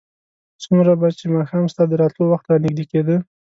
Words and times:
څومره 0.63 0.91
به 0.99 1.07
چې 1.17 1.25
ماښام 1.35 1.65
ستا 1.71 1.83
د 1.89 1.93
راتلو 2.01 2.25
وخت 2.31 2.45
رانږدې 2.51 2.85
کېده. 2.91 3.15